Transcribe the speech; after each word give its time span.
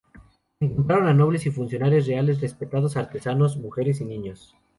Encontraron 0.59 1.09
a 1.09 1.13
nobles 1.13 1.45
y 1.45 1.51
funcionarios 1.51 2.07
reales, 2.07 2.41
respetados 2.41 2.97
artesanos, 2.97 3.57
mujeres 3.57 4.01
y 4.01 4.05
niños. 4.05 4.57